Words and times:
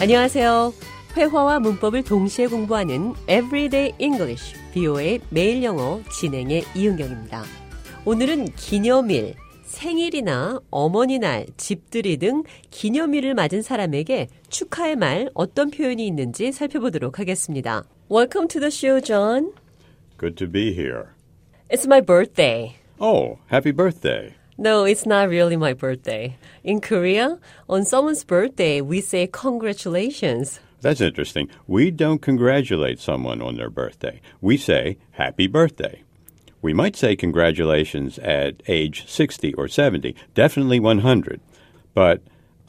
안녕하세요. 0.00 0.72
회화와 1.14 1.60
문법을 1.60 2.04
동시에 2.04 2.46
공부하는 2.46 3.12
Everyday 3.28 3.92
English, 3.98 4.54
BO의 4.72 5.20
매일 5.28 5.62
영어 5.62 6.00
진행의 6.10 6.64
이은경입니다. 6.74 7.44
오늘은 8.06 8.46
기념일, 8.56 9.34
생일이나 9.64 10.58
어머니날, 10.70 11.48
집들이 11.58 12.16
등 12.16 12.44
기념일을 12.70 13.34
맞은 13.34 13.60
사람에게 13.60 14.28
축하의 14.48 14.96
말 14.96 15.28
어떤 15.34 15.70
표현이 15.70 16.06
있는지 16.06 16.50
살펴보도록 16.50 17.18
하겠습니다. 17.18 17.84
Welcome 18.10 18.48
to 18.48 18.58
the 18.58 18.68
show, 18.72 19.02
John. 19.02 19.52
Good 20.18 20.36
to 20.36 20.50
be 20.50 20.72
here. 20.72 21.08
It's 21.70 21.84
my 21.84 22.00
birthday. 22.00 22.74
Oh, 22.98 23.36
happy 23.52 23.70
birthday. 23.70 24.39
No, 24.60 24.84
it's 24.84 25.06
not 25.06 25.30
really 25.30 25.56
my 25.56 25.72
birthday. 25.72 26.36
In 26.62 26.82
Korea, 26.82 27.38
on 27.66 27.86
someone's 27.86 28.24
birthday, 28.24 28.82
we 28.82 29.00
say 29.00 29.26
congratulations. 29.26 30.60
That's 30.82 31.00
interesting. 31.00 31.48
We 31.66 31.90
don't 31.90 32.20
congratulate 32.20 33.00
someone 33.00 33.40
on 33.40 33.56
their 33.56 33.70
birthday. 33.70 34.20
We 34.42 34.58
say 34.58 34.98
happy 35.12 35.46
birthday. 35.46 36.02
We 36.60 36.74
might 36.74 36.94
say 36.94 37.16
congratulations 37.16 38.18
at 38.18 38.62
age 38.68 39.08
60 39.08 39.54
or 39.54 39.66
70, 39.66 40.14
definitely 40.34 40.78
100. 40.78 41.40
But 41.94 42.20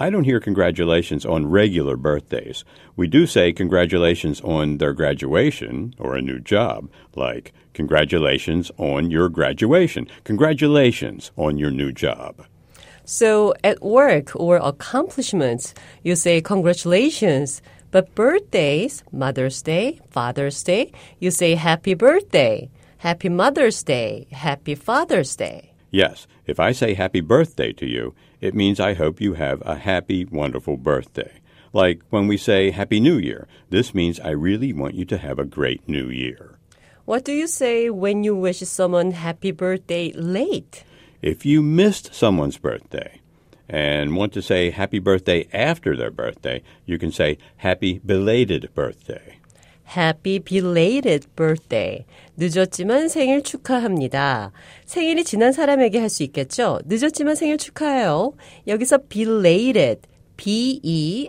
I 0.02 0.10
don't 0.10 0.24
hear 0.24 0.40
congratulations 0.40 1.28
on 1.28 1.46
regular 1.46 1.96
birthdays. 1.96 2.66
We 2.96 3.06
do 3.06 3.28
say 3.28 3.54
congratulations 3.54 4.42
on 4.42 4.80
their 4.80 4.94
graduation 4.94 5.94
or 6.00 6.16
a 6.16 6.24
new 6.24 6.40
job, 6.40 6.90
like 7.16 7.54
congratulations 7.76 8.72
on 8.80 9.12
your 9.12 9.30
graduation, 9.30 10.08
congratulations 10.24 11.30
on 11.38 11.60
your 11.60 11.70
new 11.70 11.92
job. 11.92 12.44
So 13.06 13.54
at 13.64 13.84
work 13.84 14.36
or 14.36 14.58
accomplishments, 14.58 15.76
you 16.02 16.16
say 16.16 16.42
congratulations. 16.42 17.62
But 17.92 18.16
birthdays, 18.16 19.04
Mother's 19.12 19.62
Day, 19.62 20.00
Father's 20.10 20.64
Day, 20.64 20.94
you 21.20 21.30
say 21.30 21.54
happy 21.54 21.94
birthday, 21.94 22.72
happy 22.98 23.30
Mother's 23.30 23.84
Day, 23.84 24.26
happy 24.32 24.74
Father's 24.74 25.36
Day. 25.36 25.71
Yes, 25.92 26.26
if 26.46 26.58
I 26.58 26.72
say 26.72 26.94
happy 26.94 27.20
birthday 27.20 27.74
to 27.74 27.86
you, 27.86 28.16
it 28.40 28.56
means 28.56 28.80
I 28.80 28.94
hope 28.94 29.20
you 29.20 29.34
have 29.34 29.62
a 29.66 29.76
happy, 29.76 30.24
wonderful 30.24 30.78
birthday. 30.78 31.42
Like 31.74 32.02
when 32.10 32.28
we 32.28 32.38
say 32.38 32.72
Happy 32.72 33.00
New 33.00 33.18
Year, 33.18 33.48
this 33.70 33.94
means 33.94 34.20
I 34.20 34.30
really 34.30 34.72
want 34.72 34.96
you 34.96 35.06
to 35.06 35.18
have 35.18 35.38
a 35.38 35.46
great 35.46 35.88
new 35.88 36.08
year. 36.08 36.58
What 37.04 37.26
do 37.26 37.34
you 37.34 37.48
say 37.48 37.90
when 37.90 38.24
you 38.24 38.36
wish 38.36 38.60
someone 38.60 39.12
happy 39.12 39.52
birthday 39.52 40.14
late? 40.14 40.86
If 41.22 41.46
you 41.46 41.62
missed 41.62 42.14
someone's 42.14 42.58
birthday 42.58 43.20
and 43.68 44.16
want 44.16 44.34
to 44.34 44.42
say 44.42 44.72
happy 44.72 45.00
birthday 45.00 45.48
after 45.52 45.98
their 45.98 46.12
birthday, 46.12 46.64
you 46.86 46.98
can 46.98 47.12
say 47.12 47.38
happy 47.58 48.00
belated 48.00 48.74
birthday. 48.74 49.41
Happy 49.96 50.40
belated 50.40 51.28
birthday. 51.36 52.06
늦었지만 52.38 53.10
생일 53.10 53.44
축하합니다. 53.44 54.52
생일이 54.86 55.24
지난 55.26 55.52
사람에게 55.52 56.00
할 56.00 56.10
수 56.10 56.24
있겠죠? 56.24 56.80
늦었지만 56.86 57.36
생일 57.36 57.58
축하해요. 57.58 58.34
여기서 58.68 59.00
belated, 59.10 60.02
B-E-L-A-T-E-D, 60.38 61.28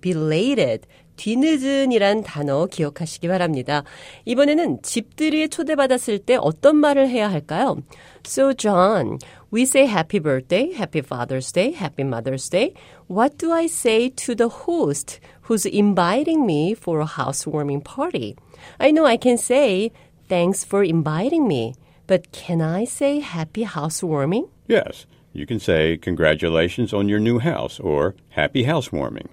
belated. 0.00 0.86
뒤늦은이란 1.19 2.23
단어 2.23 2.65
기억하시기 2.65 3.27
바랍니다. 3.27 3.83
이번에는 4.25 4.81
집들이에 4.81 5.49
초대받았을 5.49 6.19
때 6.19 6.37
어떤 6.39 6.77
말을 6.77 7.09
해야 7.09 7.29
할까요? 7.29 7.83
So 8.25 8.53
John, 8.53 9.19
we 9.51 9.63
say 9.63 9.85
happy 9.85 10.19
birthday, 10.19 10.71
happy 10.73 11.01
Father's 11.01 11.51
Day, 11.51 11.73
happy 11.73 12.03
Mother's 12.03 12.49
Day. 12.49 12.73
What 13.07 13.37
do 13.37 13.51
I 13.51 13.67
say 13.67 14.09
to 14.09 14.33
the 14.33 14.47
host 14.47 15.19
who's 15.47 15.65
inviting 15.65 16.45
me 16.45 16.73
for 16.73 17.01
a 17.01 17.05
housewarming 17.05 17.81
party? 17.81 18.35
I 18.79 18.91
know 18.91 19.05
I 19.05 19.17
can 19.17 19.37
say 19.37 19.91
thanks 20.29 20.63
for 20.63 20.83
inviting 20.83 21.47
me, 21.47 21.75
but 22.07 22.31
can 22.31 22.61
I 22.61 22.85
say 22.85 23.19
happy 23.19 23.63
housewarming? 23.63 24.47
Yes, 24.67 25.05
you 25.33 25.45
can 25.45 25.59
say 25.59 25.97
congratulations 25.97 26.93
on 26.93 27.09
your 27.09 27.19
new 27.19 27.39
house 27.39 27.79
or 27.79 28.15
happy 28.29 28.63
housewarming. 28.63 29.27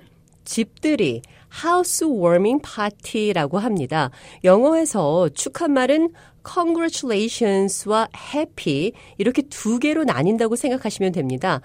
집들이 0.44 1.22
housewarming 1.63 2.61
party라고 2.61 3.59
합니다. 3.59 4.09
영어에서 4.43 5.29
축하말은 5.29 6.11
congratulations와 6.47 8.07
happy 8.33 8.93
이렇게 9.17 9.41
두 9.43 9.79
개로 9.79 10.03
나뉜다고 10.03 10.55
생각하시면 10.55 11.11
됩니다. 11.11 11.61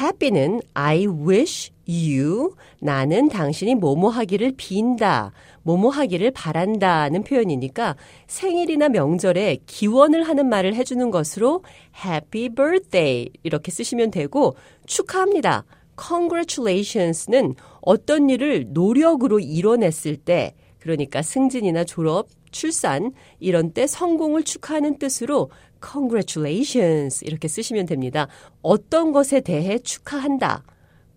happy는 0.00 0.60
I 0.74 1.06
wish 1.06 1.70
you 1.88 2.54
나는 2.80 3.28
당신이 3.28 3.76
뭐뭐 3.76 4.10
하기를 4.10 4.54
빈다. 4.56 5.32
뭐뭐 5.62 5.90
하기를 5.90 6.32
바란다는 6.32 7.22
표현이니까 7.22 7.96
생일이나 8.26 8.88
명절에 8.88 9.58
기원을 9.66 10.24
하는 10.24 10.48
말을 10.48 10.74
해주는 10.74 11.10
것으로 11.10 11.62
happy 12.04 12.48
birthday 12.48 13.30
이렇게 13.42 13.70
쓰시면 13.70 14.10
되고 14.10 14.56
축하합니다. 14.86 15.64
Congratulations는 15.96 17.54
어떤 17.80 18.30
일을 18.30 18.66
노력으로 18.70 19.40
이뤄냈을 19.40 20.16
때 20.16 20.54
그러니까 20.78 21.22
승진이나 21.22 21.84
졸업, 21.84 22.28
출산 22.50 23.12
이런 23.40 23.72
때 23.72 23.86
성공을 23.86 24.44
축하하는 24.44 24.98
뜻으로 24.98 25.50
congratulations 25.82 27.24
이렇게 27.24 27.48
쓰시면 27.48 27.86
됩니다. 27.86 28.28
어떤 28.62 29.12
것에 29.12 29.40
대해 29.40 29.78
축하한다. 29.78 30.64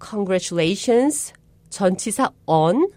congratulations 0.03 1.33
전치사 1.69 2.31
on 2.45 2.91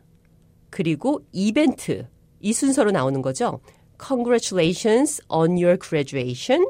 그리고 0.71 1.21
이벤트 1.33 2.07
이 2.41 2.53
순서로 2.53 2.91
나오는 2.91 3.21
거죠. 3.23 3.61
congratulations 4.05 5.23
on 5.29 5.53
your 5.53 5.79
graduation. 5.79 6.65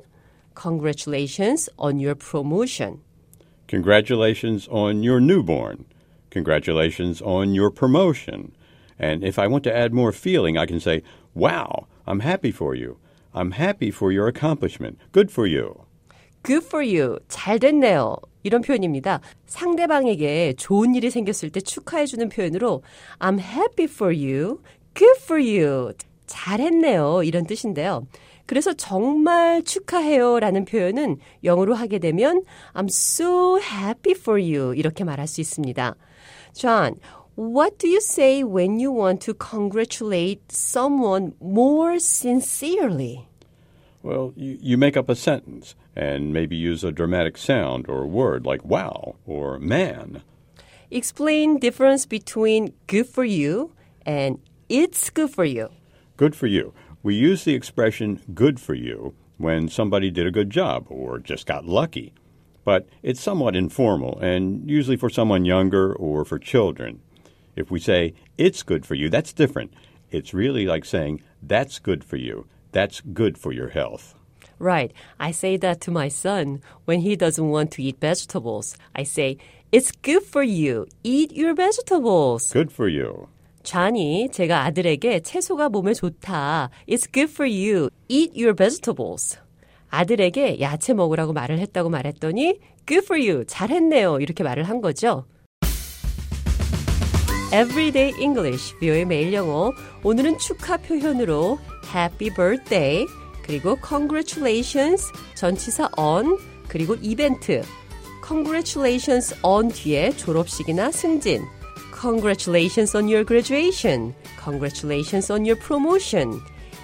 congratulations 0.61 1.71
on 1.79 1.97
your 1.97 2.15
promotion. 2.15 2.99
Congratulations 3.72 4.68
on 4.70 5.04
your 5.04 5.20
newborn. 5.20 5.86
Congratulations 6.30 7.22
on 7.22 7.54
your 7.54 7.72
promotion. 7.72 8.52
And 9.00 9.24
if 9.24 9.38
I 9.38 9.48
want 9.48 9.64
to 9.66 9.76
add 9.76 9.94
more 9.94 10.12
feeling, 10.12 10.58
I 10.58 10.66
can 10.66 10.80
say, 10.80 11.04
Wow, 11.34 11.88
I'm 12.08 12.22
happy 12.22 12.52
for 12.52 12.76
you. 12.76 12.98
I'm 13.34 13.52
happy 13.52 13.92
for 13.92 14.12
your 14.12 14.28
accomplishment. 14.28 14.98
Good 15.12 15.30
for 15.30 15.46
you. 15.46 15.86
Good 16.44 16.64
for 16.66 16.82
you. 16.82 17.20
잘 17.28 17.60
됐네요. 17.60 18.16
이런 18.44 18.62
표현입니다. 18.62 19.20
상대방에게 19.46 20.54
좋은 20.58 20.96
일이 20.96 21.10
생겼을 21.10 21.50
때 21.50 21.60
축하해주는 21.60 22.30
표현으로 22.30 22.82
I'm 23.20 23.40
happy 23.40 23.86
for 23.86 24.14
you. 24.14 24.62
Good 24.96 25.20
for 25.22 25.42
you. 25.42 25.92
잘했네요. 26.28 27.24
이런 27.24 27.46
뜻인데요. 27.46 28.08
그래서 28.52 28.74
정말 28.74 29.64
축하해요 29.64 30.40
라는 30.40 30.66
표현은 30.66 31.18
영어로 31.44 31.76
하게 31.76 32.00
되면 32.00 32.44
I'm 32.74 32.88
so 32.90 33.60
happy 33.60 34.14
for 34.18 34.42
you 34.42 34.74
이렇게 34.74 35.04
말할 35.04 35.28
수 35.28 35.42
있습니다. 35.42 35.96
John, 36.54 36.96
what 37.38 37.78
do 37.78 37.88
you 37.88 38.00
say 38.00 38.44
when 38.44 38.80
you 38.80 38.92
want 38.92 39.22
to 39.26 39.34
congratulate 39.34 40.42
someone 40.52 41.34
more 41.42 42.00
sincerely? 42.00 43.28
Well, 44.02 44.34
you, 44.36 44.58
you 44.62 44.78
make 44.78 44.96
up 44.96 45.10
a 45.10 45.16
sentence 45.16 45.76
and 45.96 46.32
maybe 46.32 46.56
use 46.56 46.84
a 46.84 46.92
dramatic 46.92 47.38
sound 47.38 47.90
or 47.90 48.08
word 48.08 48.46
like 48.46 48.64
wow 48.64 49.16
or 49.26 49.60
man. 49.60 50.22
Explain 50.90 51.60
difference 51.60 52.06
between 52.06 52.74
good 52.88 53.08
for 53.08 53.26
you 53.26 53.74
and 54.06 54.40
it's 54.70 55.10
good 55.10 55.30
for 55.30 55.44
you. 55.44 55.70
Good 56.16 56.36
for 56.36 56.48
you. 56.48 56.74
we 57.03 57.15
use 57.15 57.45
the 57.45 57.55
expression 57.55 58.21
good 58.33 58.61
for 58.61 58.75
you 58.75 59.15
when 59.37 59.69
somebody 59.69 60.11
did 60.11 60.27
a 60.27 60.31
good 60.31 60.51
job 60.51 60.87
or 60.89 61.19
just 61.19 61.47
got 61.47 61.67
lucky. 61.67 62.13
But 62.65 62.89
it's 63.03 63.21
somewhat 63.21 63.57
informal 63.57 64.19
and 64.21 64.71
usually 64.71 64.97
for 64.97 65.11
someone 65.11 65.45
younger 65.45 65.93
or 65.93 66.25
for 66.25 66.39
children. 66.39 67.01
If 67.57 67.71
we 67.71 67.81
say 67.81 68.15
it's 68.39 68.63
good 68.63 68.87
for 68.87 68.95
you, 68.95 69.11
that's 69.11 69.33
different. 69.33 69.75
It's 70.11 70.33
really 70.33 70.67
like 70.67 70.85
saying 70.85 71.23
that's 71.43 71.81
good 71.81 72.05
for 72.05 72.17
you. 72.17 72.47
That's 72.71 73.01
good 73.01 73.37
for 73.37 73.53
your 73.53 73.71
health. 73.71 74.15
Right. 74.59 74.93
I 75.19 75.33
say 75.33 75.57
that 75.57 75.81
to 75.83 75.91
my 75.91 76.07
son 76.07 76.63
when 76.85 77.01
he 77.01 77.17
doesn't 77.17 77.49
want 77.49 77.73
to 77.73 77.83
eat 77.83 78.01
vegetables. 78.01 78.77
I 78.95 79.03
say, 79.03 79.39
it's 79.73 79.91
good 79.91 80.23
for 80.23 80.45
you. 80.45 80.87
Eat 81.03 81.33
your 81.33 81.55
vegetables. 81.55 82.53
Good 82.53 82.71
for 82.71 82.87
you. 82.87 83.29
잔이 83.63 84.29
제가 84.31 84.65
아들에게 84.65 85.21
채소가 85.21 85.69
몸에 85.69 85.95
좋다. 85.95 86.71
It's 86.89 87.13
good 87.13 87.33
for 87.33 87.51
you. 87.51 87.91
Eat 88.09 88.33
your 88.35 88.55
vegetables. 88.57 89.39
아들에게 89.91 90.61
야채 90.61 90.95
먹으라고 90.95 91.33
말을 91.33 91.59
했다고 91.59 91.91
말했더니 91.91 92.59
good 92.87 93.05
for 93.05 93.21
you. 93.21 93.45
잘했네요. 93.47 94.21
이렇게 94.21 94.43
말을 94.43 94.65
한 94.65 94.81
거죠. 94.81 95.27
Everyday 97.53 98.19
English, 98.19 98.75
뷰의 98.79 99.05
매일 99.05 99.35
영어. 99.35 99.73
오늘은 100.03 100.39
축하 100.39 100.79
표현으로 100.79 101.59
Happy 101.95 102.35
Birthday, 102.35 103.07
그리고 103.43 103.77
Congratulations, 103.87 105.13
전치사 105.35 105.91
on, 105.99 106.39
그리고 106.67 106.95
이벤트. 107.03 107.63
Congratulations 108.27 109.37
on 109.43 109.69
뒤에 109.69 110.13
졸업식이나 110.17 110.91
승진. 110.91 111.43
Congratulations 112.03 112.97
on 112.97 113.07
your 113.09 113.25
graduation. 113.25 114.13
Congratulations 114.37 115.31
on 115.31 115.47
your 115.47 115.57
promotion. 115.57 116.41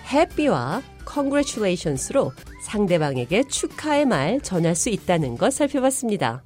happy와 0.07 0.81
congratulations로 1.13 2.31
상대방에게 2.63 3.43
축하의 3.49 4.07
말 4.07 4.41
전할 4.41 4.77
수 4.77 4.91
있다는 4.91 5.37
것 5.37 5.53
살펴봤습니다. 5.53 6.45